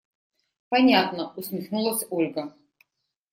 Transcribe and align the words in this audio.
Понятно!– 0.69 1.31
усмехнулась 1.37 2.07
Ольга. 2.09 2.55